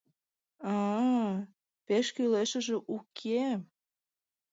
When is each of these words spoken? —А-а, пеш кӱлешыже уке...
—А-а, 0.73 1.29
пеш 1.85 2.07
кӱлешыже 2.15 2.75
уке... 2.95 3.43